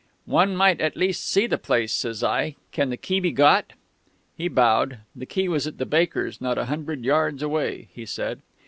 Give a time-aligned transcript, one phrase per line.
[0.25, 2.55] "'One might at least see the place,' says I.
[2.71, 3.73] 'Can the key be got?'
[4.35, 5.01] "He bowed.
[5.15, 8.41] The key was at the baker's, not a hundred yards away, he said....